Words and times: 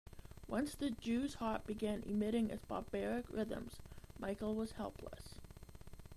Once 0.47 0.73
the 0.73 0.89
jews 0.89 1.35
harp 1.35 1.67
began 1.67 2.01
emitting 2.07 2.49
its 2.49 2.65
barbaric 2.65 3.29
rhythms, 3.29 3.75
Michael 4.17 4.55
was 4.55 4.71
helpless. 4.71 5.35